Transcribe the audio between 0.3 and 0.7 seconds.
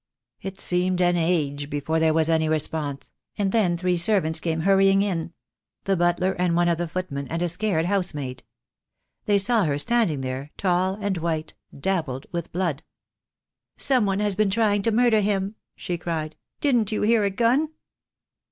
It